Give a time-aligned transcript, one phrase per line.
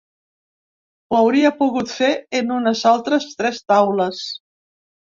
[1.09, 2.11] Ho hauria pogut fer
[2.41, 4.27] en unes altres tres taules.